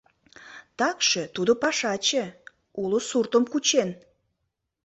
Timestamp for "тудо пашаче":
1.35-2.23